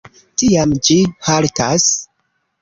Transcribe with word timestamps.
Tiam 0.41 0.73
ĝi 0.87 0.97
haltas. 1.27 1.87